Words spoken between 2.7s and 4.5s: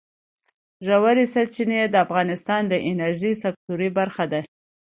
انرژۍ سکتور برخه ده.